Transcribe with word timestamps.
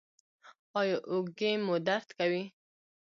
ایا 0.79 0.97
اوږې 1.11 1.51
مو 1.65 1.75
درد 1.87 2.09
کوي؟ 2.17 2.43